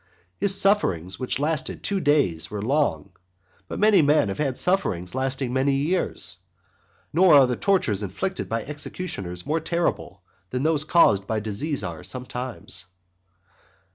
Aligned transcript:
His 0.39 0.59
sufferings, 0.59 1.19
which 1.19 1.37
lasted 1.37 1.83
two 1.83 1.99
days, 1.99 2.49
were 2.49 2.59
long, 2.63 3.11
but 3.67 3.77
many 3.77 4.01
men 4.01 4.29
have 4.29 4.39
had 4.39 4.57
sufferings 4.57 5.13
lasting 5.13 5.53
many 5.53 5.73
years, 5.75 6.37
nor 7.13 7.35
are 7.35 7.45
the 7.45 7.55
tortures 7.55 8.01
inflicted 8.01 8.49
by 8.49 8.63
executioners 8.63 9.45
more 9.45 9.59
terrible 9.59 10.23
than 10.49 10.63
those 10.63 10.85
caused 10.85 11.27
by 11.27 11.39
disease 11.39 11.83
are 11.83 12.03
sometimes. 12.03 12.87